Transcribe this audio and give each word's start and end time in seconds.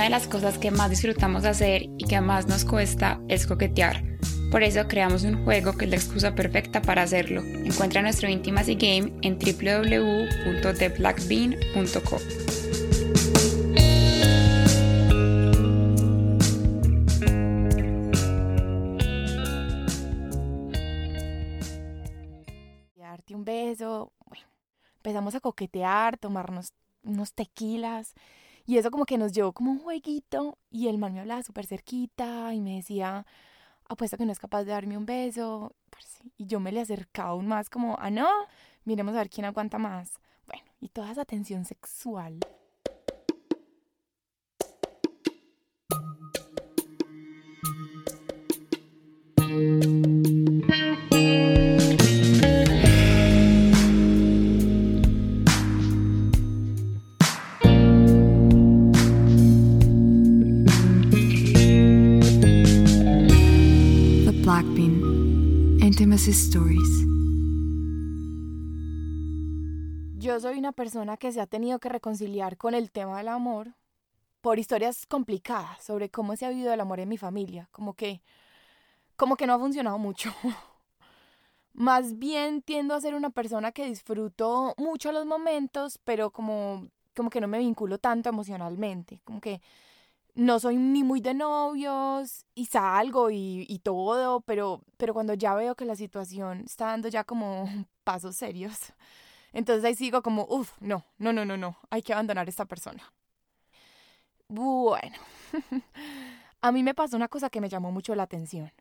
Una 0.00 0.06
de 0.06 0.12
las 0.12 0.28
cosas 0.28 0.56
que 0.56 0.70
más 0.70 0.88
disfrutamos 0.88 1.44
hacer 1.44 1.82
y 1.98 2.06
que 2.06 2.22
más 2.22 2.46
nos 2.46 2.64
cuesta 2.64 3.20
es 3.28 3.46
coquetear. 3.46 4.02
Por 4.50 4.62
eso 4.62 4.88
creamos 4.88 5.24
un 5.24 5.44
juego 5.44 5.76
que 5.76 5.84
es 5.84 5.90
la 5.90 5.96
excusa 5.96 6.34
perfecta 6.34 6.80
para 6.80 7.02
hacerlo. 7.02 7.42
Encuentra 7.42 8.00
nuestro 8.00 8.30
Intimacy 8.30 8.76
Game 8.76 9.12
en 9.20 9.38
www.theblackbean.co. 9.38 12.16
Darte 22.96 23.34
un 23.34 23.44
beso, 23.44 24.14
bueno, 24.24 24.46
empezamos 24.96 25.34
a 25.34 25.40
coquetear, 25.40 26.16
tomarnos 26.16 26.72
unos 27.02 27.34
tequilas 27.34 28.14
y 28.66 28.78
eso 28.78 28.90
como 28.90 29.04
que 29.04 29.18
nos 29.18 29.32
llevó 29.32 29.52
como 29.52 29.70
un 29.70 29.78
jueguito 29.78 30.58
y 30.70 30.88
el 30.88 30.98
man 30.98 31.12
me 31.14 31.20
hablaba 31.20 31.42
súper 31.42 31.66
cerquita 31.66 32.54
y 32.54 32.60
me 32.60 32.76
decía, 32.76 33.26
apuesta 33.88 34.16
que 34.16 34.24
no 34.24 34.32
es 34.32 34.38
capaz 34.38 34.64
de 34.64 34.72
darme 34.72 34.96
un 34.96 35.06
beso. 35.06 35.74
Y 36.36 36.46
yo 36.46 36.60
me 36.60 36.72
le 36.72 36.80
acercaba 36.80 37.30
aún 37.30 37.46
más 37.46 37.68
como, 37.70 37.96
ah, 37.98 38.10
no, 38.10 38.28
miremos 38.84 39.14
a 39.14 39.18
ver 39.18 39.30
quién 39.30 39.44
aguanta 39.44 39.78
más. 39.78 40.18
Bueno, 40.46 40.64
y 40.80 40.88
toda 40.88 41.12
esa 41.12 41.24
tensión 41.24 41.64
sexual. 41.64 42.40
Yo 70.18 70.38
soy 70.38 70.58
una 70.58 70.72
persona 70.72 71.16
que 71.16 71.32
se 71.32 71.40
ha 71.40 71.46
tenido 71.46 71.78
que 71.78 71.88
reconciliar 71.88 72.58
con 72.58 72.74
el 72.74 72.90
tema 72.90 73.16
del 73.16 73.28
amor 73.28 73.74
por 74.42 74.58
historias 74.58 75.06
complicadas 75.06 75.82
sobre 75.82 76.10
cómo 76.10 76.36
se 76.36 76.44
ha 76.44 76.50
vivido 76.50 76.74
el 76.74 76.80
amor 76.80 77.00
en 77.00 77.08
mi 77.08 77.16
familia, 77.16 77.70
como 77.72 77.94
que 77.94 78.20
como 79.16 79.36
que 79.36 79.46
no 79.46 79.54
ha 79.54 79.58
funcionado 79.58 79.96
mucho. 79.96 80.30
Más 81.72 82.18
bien 82.18 82.60
tiendo 82.60 82.94
a 82.94 83.00
ser 83.00 83.14
una 83.14 83.30
persona 83.30 83.72
que 83.72 83.86
disfruto 83.86 84.74
mucho 84.76 85.12
los 85.12 85.24
momentos, 85.24 85.98
pero 86.04 86.30
como 86.32 86.86
como 87.16 87.30
que 87.30 87.40
no 87.40 87.48
me 87.48 87.58
vinculo 87.60 87.96
tanto 87.96 88.28
emocionalmente, 88.28 89.22
como 89.24 89.40
que 89.40 89.62
no 90.34 90.60
soy 90.60 90.76
ni 90.76 91.02
muy 91.02 91.20
de 91.20 91.34
novios 91.34 92.46
y 92.54 92.66
salgo 92.66 93.30
y, 93.30 93.66
y, 93.68 93.78
todo, 93.80 94.40
pero, 94.42 94.82
pero 94.96 95.14
cuando 95.14 95.34
ya 95.34 95.54
veo 95.54 95.74
que 95.74 95.84
la 95.84 95.96
situación 95.96 96.62
está 96.66 96.86
dando 96.86 97.08
ya 97.08 97.24
como 97.24 97.68
pasos 98.04 98.36
serios, 98.36 98.92
entonces 99.52 99.84
ahí 99.84 99.94
sigo 99.94 100.22
como, 100.22 100.46
uff, 100.48 100.72
no, 100.80 101.04
no, 101.18 101.32
no, 101.32 101.44
no, 101.44 101.56
no, 101.56 101.76
hay 101.90 102.02
que 102.02 102.12
abandonar 102.12 102.46
a 102.46 102.50
esta 102.50 102.64
persona. 102.64 103.12
Bueno, 104.48 105.16
a 106.60 106.72
mí 106.72 106.82
me 106.82 106.94
pasó 106.94 107.16
una 107.16 107.28
cosa 107.28 107.50
que 107.50 107.60
me 107.60 107.68
llamó 107.68 107.92
mucho 107.92 108.14
la 108.14 108.24
atención. 108.24 108.72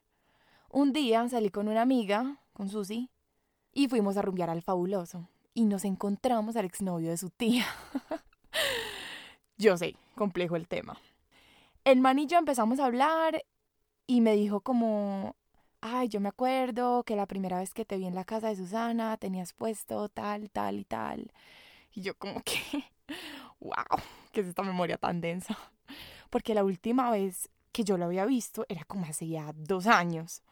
Un 0.72 0.94
día 0.94 1.28
salí 1.30 1.50
con 1.50 1.68
una 1.68 1.82
amiga, 1.82 2.38
con 2.54 2.70
Susi, 2.70 3.10
y 3.74 3.88
fuimos 3.88 4.18
a 4.18 4.22
rumbear 4.22 4.50
al 4.50 4.62
fabuloso. 4.62 5.30
Y 5.54 5.66
nos 5.66 5.84
encontramos 5.84 6.56
al 6.56 6.66
exnovio 6.66 7.10
de 7.10 7.18
su 7.18 7.30
tía. 7.30 7.66
Yo 9.58 9.78
sé, 9.78 9.96
complejo 10.16 10.56
el 10.56 10.68
tema 10.68 11.00
el 11.84 12.02
man 12.02 12.20
y 12.20 12.28
yo 12.28 12.38
empezamos 12.38 12.80
a 12.80 12.86
hablar 12.86 13.44
y 14.08 14.22
me 14.22 14.36
dijo 14.36 14.62
como, 14.62 15.36
ay, 15.82 16.10
yo 16.10 16.20
me 16.20 16.30
acuerdo 16.30 17.04
que 17.04 17.16
la 17.16 17.28
primera 17.28 17.60
vez 17.60 17.74
que 17.74 17.86
te 17.86 17.98
vi 17.98 18.06
en 18.06 18.16
la 18.16 18.26
casa 18.26 18.50
de 18.50 18.56
Susana 18.56 19.18
tenías 19.18 19.54
puesto 19.54 20.10
tal, 20.10 20.50
tal 20.50 20.80
y 20.80 20.86
tal. 20.86 21.32
Y 21.94 22.02
yo 22.02 22.18
como 22.18 22.42
que, 22.44 22.84
wow, 23.60 24.00
¿qué 24.32 24.42
es 24.42 24.48
esta 24.48 24.64
memoria 24.64 24.98
tan 24.98 25.22
densa? 25.22 25.58
Porque 26.30 26.54
la 26.54 26.64
última 26.64 27.12
vez 27.12 27.50
que 27.72 27.84
yo 27.84 27.98
lo 27.98 28.06
había 28.06 28.26
visto 28.26 28.66
era 28.70 28.84
como 28.86 29.06
hace 29.06 29.28
ya 29.28 29.52
dos 29.56 29.88
años. 29.88 30.44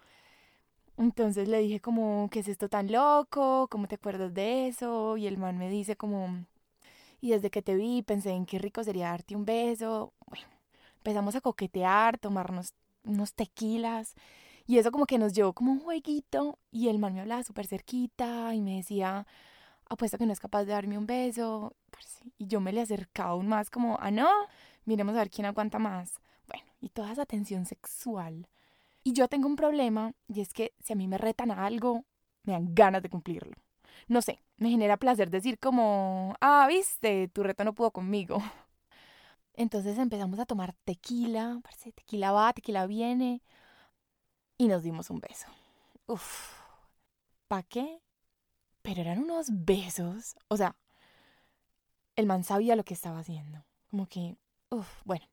Entonces 0.97 1.47
le 1.47 1.59
dije 1.59 1.79
como, 1.79 2.27
¿qué 2.31 2.39
es 2.39 2.47
esto 2.47 2.69
tan 2.69 2.91
loco? 2.91 3.67
¿Cómo 3.69 3.87
te 3.87 3.95
acuerdas 3.95 4.33
de 4.33 4.67
eso? 4.67 5.15
Y 5.17 5.27
el 5.27 5.37
man 5.37 5.57
me 5.57 5.69
dice 5.69 5.95
como, 5.95 6.45
y 7.21 7.31
desde 7.31 7.51
que 7.51 7.61
te 7.61 7.75
vi 7.75 8.01
pensé 8.01 8.31
en 8.31 8.45
qué 8.45 8.59
rico 8.59 8.83
sería 8.83 9.09
darte 9.09 9.35
un 9.35 9.45
beso. 9.45 10.13
Bueno, 10.25 10.47
empezamos 11.07 11.35
a 11.35 11.41
coquetear, 11.41 12.17
tomarnos 12.17 12.73
unos 13.05 13.33
tequilas. 13.33 14.13
Y 14.65 14.77
eso 14.77 14.91
como 14.91 15.05
que 15.05 15.17
nos 15.17 15.31
llevó 15.31 15.53
como 15.53 15.71
un 15.71 15.79
jueguito. 15.79 16.59
Y 16.69 16.89
el 16.89 16.99
man 16.99 17.13
me 17.13 17.21
hablaba 17.21 17.43
súper 17.43 17.65
cerquita 17.65 18.53
y 18.53 18.61
me 18.61 18.75
decía, 18.75 19.25
apuesta 19.89 20.17
que 20.17 20.25
no 20.25 20.33
es 20.33 20.41
capaz 20.41 20.65
de 20.65 20.73
darme 20.73 20.97
un 20.97 21.05
beso. 21.05 21.73
Y 22.37 22.47
yo 22.47 22.59
me 22.59 22.73
le 22.73 22.81
acercaba 22.81 23.29
aún 23.29 23.47
más 23.47 23.69
como, 23.69 23.97
ah, 24.01 24.11
no, 24.11 24.27
miremos 24.83 25.15
a 25.15 25.19
ver 25.19 25.29
quién 25.29 25.45
aguanta 25.45 25.79
más. 25.79 26.19
Bueno, 26.45 26.65
y 26.81 26.89
toda 26.89 27.13
esa 27.13 27.25
tensión 27.25 27.65
sexual. 27.65 28.49
Y 29.01 29.13
yo 29.13 29.29
tengo 29.29 29.47
un 29.47 29.55
problema 29.55 30.11
y 30.27 30.41
es 30.41 30.51
que 30.51 30.73
si 30.81 30.91
a 30.91 30.97
mí 30.97 31.07
me 31.07 31.17
retan 31.17 31.51
a 31.51 31.65
algo, 31.65 32.03
me 32.43 32.51
dan 32.51 32.75
ganas 32.75 33.01
de 33.01 33.09
cumplirlo. 33.09 33.55
No 34.09 34.21
sé, 34.21 34.41
me 34.57 34.69
genera 34.69 34.97
placer 34.97 35.29
decir 35.29 35.57
como, 35.57 36.35
ah, 36.41 36.65
viste, 36.67 37.29
tu 37.29 37.43
reto 37.43 37.63
no 37.63 37.73
pudo 37.73 37.91
conmigo. 37.91 38.39
Entonces 39.57 39.97
empezamos 39.97 40.39
a 40.39 40.45
tomar 40.45 40.73
tequila, 40.85 41.59
parece 41.63 41.91
tequila 41.91 42.31
va, 42.31 42.53
tequila 42.53 42.85
viene, 42.85 43.41
y 44.57 44.67
nos 44.67 44.83
dimos 44.83 45.09
un 45.09 45.19
beso. 45.19 45.47
Uf, 46.05 46.53
¿pa' 47.47 47.63
qué? 47.63 48.01
Pero 48.83 49.01
eran 49.01 49.23
unos 49.23 49.47
besos. 49.51 50.35
O 50.47 50.57
sea, 50.57 50.77
el 52.15 52.27
man 52.27 52.43
sabía 52.43 52.75
lo 52.75 52.83
que 52.83 52.93
estaba 52.93 53.19
haciendo. 53.19 53.65
Como 53.89 54.07
que, 54.07 54.37
uf, 54.69 54.87
bueno. 55.05 55.25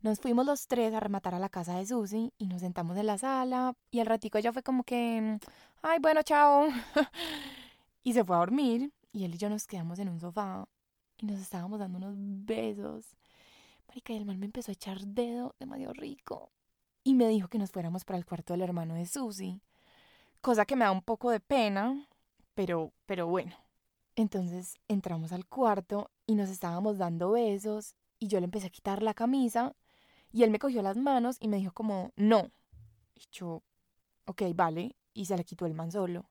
Nos 0.00 0.20
fuimos 0.20 0.46
los 0.46 0.68
tres 0.68 0.94
a 0.94 1.00
rematar 1.00 1.34
a 1.34 1.40
la 1.40 1.48
casa 1.48 1.76
de 1.76 1.86
Susi 1.86 2.32
y 2.38 2.46
nos 2.46 2.60
sentamos 2.60 2.96
en 2.96 3.06
la 3.06 3.18
sala 3.18 3.74
y 3.90 3.98
al 3.98 4.06
ratico 4.06 4.38
ella 4.38 4.52
fue 4.52 4.62
como 4.62 4.84
que, 4.84 5.38
ay, 5.82 5.98
bueno, 6.00 6.22
chao. 6.22 6.68
y 8.04 8.12
se 8.12 8.24
fue 8.24 8.36
a 8.36 8.38
dormir 8.38 8.92
y 9.12 9.24
él 9.24 9.34
y 9.34 9.38
yo 9.38 9.50
nos 9.50 9.66
quedamos 9.66 9.98
en 9.98 10.08
un 10.08 10.20
sofá 10.20 10.68
y 11.18 11.26
nos 11.26 11.40
estábamos 11.40 11.80
dando 11.80 11.98
unos 11.98 12.14
besos. 12.16 13.16
Marica, 13.88 14.12
y 14.12 14.16
el 14.16 14.26
man 14.26 14.38
me 14.38 14.46
empezó 14.46 14.70
a 14.70 14.74
echar 14.74 15.00
dedo 15.00 15.54
demasiado 15.58 15.94
rico. 15.94 16.52
Y 17.02 17.14
me 17.14 17.28
dijo 17.28 17.48
que 17.48 17.58
nos 17.58 17.70
fuéramos 17.70 18.04
para 18.04 18.18
el 18.18 18.26
cuarto 18.26 18.52
del 18.52 18.62
hermano 18.62 18.94
de 18.94 19.06
Susie. 19.06 19.60
Cosa 20.40 20.66
que 20.66 20.76
me 20.76 20.84
da 20.84 20.92
un 20.92 21.02
poco 21.02 21.30
de 21.30 21.40
pena, 21.40 22.06
pero, 22.54 22.92
pero 23.06 23.26
bueno. 23.26 23.56
Entonces 24.14 24.74
entramos 24.88 25.32
al 25.32 25.46
cuarto 25.46 26.10
y 26.26 26.34
nos 26.34 26.50
estábamos 26.50 26.98
dando 26.98 27.30
besos 27.30 27.94
y 28.18 28.28
yo 28.28 28.40
le 28.40 28.44
empecé 28.44 28.66
a 28.66 28.70
quitar 28.70 29.02
la 29.02 29.14
camisa 29.14 29.74
y 30.32 30.42
él 30.42 30.50
me 30.50 30.58
cogió 30.58 30.82
las 30.82 30.96
manos 30.96 31.36
y 31.40 31.48
me 31.48 31.56
dijo 31.56 31.72
como, 31.72 32.12
no. 32.16 32.50
Y 33.14 33.22
yo, 33.32 33.62
ok, 34.26 34.42
vale, 34.54 34.96
y 35.14 35.26
se 35.26 35.36
la 35.36 35.44
quitó 35.44 35.66
el 35.66 35.74
man 35.74 35.90
solo. 35.90 36.28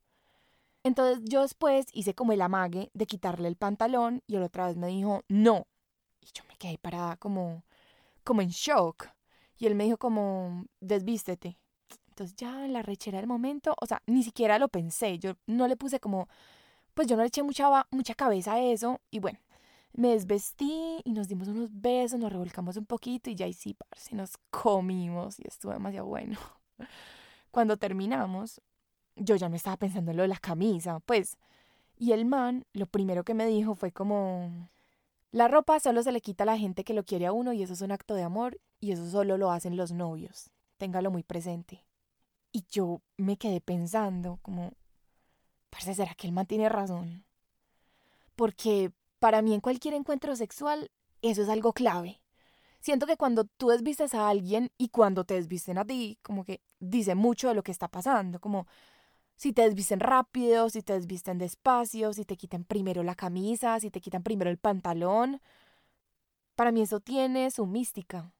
Entonces 0.84 1.23
yo 1.23 1.41
después 1.41 1.88
hice 1.91 2.13
como 2.13 2.34
el 2.34 2.41
amague 2.41 2.91
de 2.94 3.07
quitarle 3.07 3.47
el 3.47 3.56
pantalón 3.56 4.22
y 4.28 4.35
él 4.35 4.44
otra 4.44 4.67
vez 4.67 4.78
me 4.78 4.88
dijo, 4.88 5.23
no. 5.28 5.66
Me 6.57 6.69
quedé 6.69 6.78
parada 6.79 7.18
como, 7.18 7.63
como 8.23 8.41
en 8.41 8.50
shock. 8.50 9.07
Y 9.57 9.68
él 9.68 9.75
me 9.75 9.84
dijo 9.84 9.97
como, 9.97 10.66
desvístete. 10.79 11.59
Entonces 12.09 12.35
ya 12.35 12.66
en 12.66 12.73
la 12.73 12.81
rechera 12.81 13.19
del 13.19 13.28
momento, 13.28 13.75
o 13.79 13.85
sea, 13.85 14.01
ni 14.07 14.23
siquiera 14.23 14.57
lo 14.57 14.69
pensé. 14.69 15.19
Yo 15.19 15.34
no 15.46 15.67
le 15.67 15.78
puse 15.78 16.00
como, 16.00 16.28
pues 16.94 17.07
yo 17.07 17.16
no 17.16 17.22
le 17.22 17.28
eché 17.28 17.44
mucha, 17.44 17.85
mucha 17.91 18.16
cabeza 18.16 18.53
a 18.53 18.59
eso. 18.59 18.99
Y 19.11 19.20
bueno, 19.20 19.40
me 19.93 20.09
desvestí 20.09 21.02
y 21.03 21.11
nos 21.11 21.28
dimos 21.28 21.47
unos 21.47 21.70
besos, 21.72 22.20
nos 22.20 22.32
revolcamos 22.32 22.78
un 22.78 22.85
poquito 22.87 23.29
y 23.29 23.35
ya 23.35 23.46
ahí 23.46 23.53
sí, 23.53 23.76
parce, 23.76 24.16
nos 24.16 24.37
comimos 24.49 25.40
y 25.40 25.43
estuvo 25.47 25.73
demasiado 25.73 26.08
bueno. 26.08 26.40
Cuando 27.52 27.78
terminamos, 27.78 28.61
yo 29.16 29.35
ya 29.35 29.49
me 29.49 29.58
estaba 29.58 29.78
pensando 29.78 30.11
en 30.11 30.17
lo 30.17 30.23
de 30.23 30.29
la 30.29 30.37
camisa, 30.37 30.99
pues. 31.02 31.37
Y 31.97 32.14
el 32.14 32.26
man, 32.26 32.66
lo 32.73 32.87
primero 32.87 33.23
que 33.23 33.34
me 33.34 33.46
dijo 33.46 33.76
fue 33.76 33.91
como, 33.91 34.70
la 35.37 35.47
ropa 35.47 35.79
solo 35.79 36.01
se 36.01 36.11
le 36.11 36.19
quita 36.19 36.45
a 36.45 36.47
la 36.47 36.57
gente 36.57 36.84
que 36.84 36.95
lo 36.95 37.03
quiere 37.03 37.28
a 37.28 37.31
uno 37.31 37.53
y 37.53 37.61
eso 37.61 37.73
es 37.73 37.81
un 37.81 37.91
acto 37.91 38.16
de 38.16 38.23
amor 38.23 38.59
y 38.79 38.91
eso 38.91 39.07
solo 39.07 39.37
lo 39.37 39.51
hacen 39.51 39.78
los 39.78 39.91
novios. 39.91 40.49
Téngalo 40.78 41.11
muy 41.11 41.22
presente. 41.22 41.85
Y 42.51 42.66
yo 42.72 43.03
me 43.17 43.37
quedé 43.37 43.61
pensando 43.61 44.39
como, 44.41 44.72
parece 45.69 45.93
¿será 45.93 46.16
que 46.16 46.25
él 46.25 46.34
mantiene 46.34 46.69
razón? 46.69 47.23
Porque 48.35 48.91
para 49.19 49.43
mí 49.43 49.53
en 49.53 49.61
cualquier 49.61 49.93
encuentro 49.93 50.35
sexual 50.35 50.89
eso 51.22 51.43
es 51.43 51.49
algo 51.49 51.72
clave. 51.72 52.19
Siento 52.79 53.05
que 53.05 53.17
cuando 53.17 53.43
tú 53.43 53.67
desvistes 53.67 54.16
a 54.16 54.29
alguien 54.29 54.72
y 54.75 54.89
cuando 54.89 55.23
te 55.23 55.35
desvisten 55.35 55.78
a 55.78 55.85
ti, 55.85 56.17
como 56.23 56.45
que 56.45 56.61
dice 56.79 57.13
mucho 57.13 57.49
de 57.49 57.53
lo 57.53 57.61
que 57.61 57.72
está 57.72 57.89
pasando, 57.89 58.39
como 58.39 58.66
si 59.37 59.53
te 59.53 59.61
desvisten 59.63 59.99
rápido, 59.99 60.69
si 60.69 60.81
te 60.81 60.93
desvisten 60.93 61.37
despacio, 61.37 62.13
si 62.13 62.25
te 62.25 62.37
quitan 62.37 62.63
primero 62.66 63.03
la 63.03 63.16
camisa, 63.16 63.79
si 63.79 63.91
te 63.91 64.01
quitan 64.01 64.23
primero 64.23 64.49
el 64.49 64.57
pantalón. 64.57 65.41
Para 66.55 66.72
mí 66.72 66.81
eso 66.81 66.99
tiene 66.99 67.51
su 67.51 67.66
mística. 67.67 68.34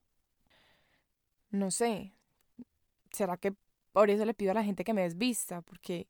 no 1.52 1.72
sé, 1.72 2.14
¿será 3.12 3.38
que 3.38 3.56
por 3.94 4.10
eso 4.10 4.26
le 4.26 4.34
pido 4.34 4.52
a 4.52 4.54
la 4.56 4.64
gente 4.64 4.84
que 4.84 4.94
me 4.94 5.04
desvista? 5.04 5.62
Porque 5.62 6.08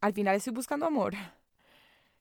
al 0.00 0.12
final 0.14 0.36
estoy 0.36 0.52
buscando 0.52 0.86
amor. 0.86 1.14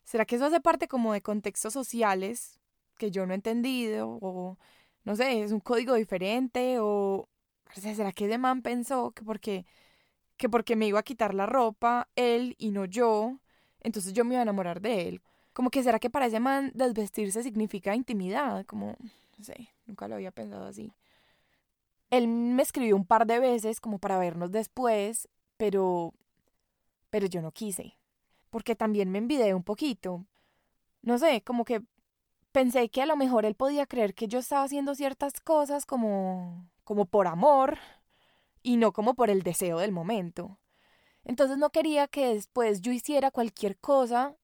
¿Será 0.04 0.26
que 0.26 0.36
eso 0.38 0.46
hace 0.46 0.60
parte 0.62 0.88
como 0.88 1.14
de 1.14 1.22
contextos 1.22 1.74
sociales 1.74 2.60
que 2.98 3.12
yo 3.12 3.26
no 3.26 3.34
he 3.34 3.36
entendido? 3.36 4.18
O 4.22 4.58
no 5.04 5.16
sé, 5.16 5.44
es 5.44 5.52
un 5.52 5.60
código 5.60 5.96
diferente 5.96 6.78
o... 6.80 7.30
¿Será 7.74 8.12
que 8.12 8.26
ese 8.26 8.38
man 8.40 8.62
pensó 8.64 9.12
que 9.12 9.24
porque, 9.24 9.66
que 10.40 10.50
porque 10.50 10.78
me 10.78 10.88
iba 10.88 11.00
a 11.00 11.04
quitar 11.04 11.34
la 11.36 11.46
ropa, 11.46 12.08
él 12.16 12.56
y 12.58 12.72
no 12.72 12.86
yo, 12.86 13.40
entonces 13.82 14.14
yo 14.14 14.24
me 14.24 14.36
iba 14.36 14.40
a 14.40 14.44
enamorar 14.44 14.80
de 14.82 15.08
él? 15.10 15.22
Como 15.52 15.70
que 15.70 15.84
será 15.84 16.00
que 16.00 16.10
para 16.10 16.28
ese 16.28 16.40
man 16.40 16.72
desvestirse 16.74 17.44
significa 17.44 17.94
intimidad, 17.94 18.66
como, 18.66 18.96
no 19.38 19.44
sé, 19.44 19.70
nunca 19.86 20.08
lo 20.08 20.16
había 20.16 20.32
pensado 20.32 20.66
así. 20.66 20.94
Él 22.10 22.30
me 22.30 22.64
escribió 22.64 22.96
un 22.96 23.06
par 23.06 23.28
de 23.28 23.40
veces 23.40 23.82
como 23.82 24.00
para 24.00 24.18
vernos 24.18 24.50
después, 24.50 25.28
pero 25.58 26.14
pero 27.10 27.28
yo 27.28 27.42
no 27.42 27.52
quise, 27.52 27.98
porque 28.50 28.76
también 28.76 29.12
me 29.12 29.18
envidié 29.18 29.54
un 29.54 29.64
poquito. 29.64 30.26
No 31.02 31.18
sé, 31.18 31.42
como 31.42 31.66
que 31.66 31.82
pensé 32.54 32.90
que 32.90 33.02
a 33.02 33.06
lo 33.06 33.18
mejor 33.18 33.46
él 33.46 33.56
podía 33.56 33.86
creer 33.86 34.14
que 34.16 34.28
yo 34.28 34.40
estaba 34.40 34.64
haciendo 34.64 34.96
ciertas 34.96 35.34
cosas 35.42 35.86
como 35.86 36.70
como 36.86 37.06
por 37.06 37.28
amor 37.28 37.78
y 38.62 38.78
no 38.78 38.92
como 38.92 39.16
por 39.16 39.30
el 39.30 39.44
deseo 39.44 39.80
del 39.80 39.92
momento. 39.92 40.60
Entonces 41.24 41.58
no 41.58 41.70
quería 41.70 42.08
que 42.08 42.34
después 42.34 42.82
yo 42.82 42.92
hiciera 42.92 43.32
cualquier 43.32 43.78
cosa 43.78 44.36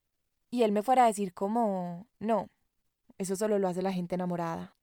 y 0.49 0.63
él 0.63 0.71
me 0.71 0.83
fuera 0.83 1.03
a 1.03 1.07
decir 1.07 1.33
como, 1.33 2.07
no, 2.19 2.49
eso 3.17 3.35
solo 3.35 3.59
lo 3.59 3.67
hace 3.67 3.81
la 3.81 3.93
gente 3.93 4.15
enamorada. 4.15 4.75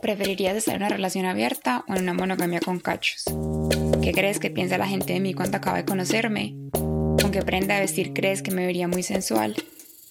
¿Preferirías 0.00 0.56
estar 0.56 0.74
en 0.74 0.82
una 0.82 0.88
relación 0.88 1.26
abierta 1.26 1.84
o 1.88 1.94
en 1.94 2.02
una 2.02 2.12
monogamia 2.12 2.58
con 2.58 2.80
cachos? 2.80 3.24
¿Qué 4.02 4.12
crees 4.12 4.40
que 4.40 4.50
piensa 4.50 4.76
la 4.76 4.88
gente 4.88 5.12
de 5.12 5.20
mí 5.20 5.32
cuando 5.32 5.58
acaba 5.58 5.76
de 5.76 5.84
conocerme? 5.84 6.56
¿Con 7.32 7.40
qué 7.40 7.46
prenda 7.46 7.76
de 7.76 7.80
vestir 7.80 8.12
crees 8.12 8.42
que 8.42 8.50
me 8.50 8.66
vería 8.66 8.88
muy 8.88 9.02
sensual? 9.02 9.56